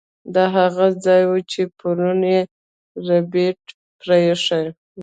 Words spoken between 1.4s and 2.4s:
چې پرون